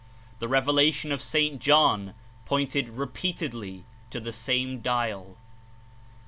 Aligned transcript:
The 0.39 0.47
Revel 0.47 0.79
ation 0.79 1.11
of 1.11 1.21
St. 1.21 1.61
John 1.61 2.15
pointed 2.45 2.89
repeatedly 2.89 3.85
to 4.09 4.19
the 4.19 4.31
same 4.31 4.79
dial. 4.79 5.37